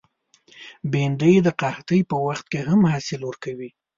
بېنډۍ 0.91 1.35
د 1.43 1.47
قحطۍ 1.61 2.01
په 2.09 2.15
وخت 2.27 2.45
کې 2.51 2.59
هم 2.67 2.81
حاصل 2.91 3.21
ورکوي 3.25 3.69